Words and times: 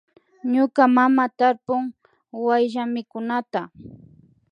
Muña 0.51 0.85
mama 0.95 1.23
tarpun 1.37 1.83
wayllamikunata 2.45 3.61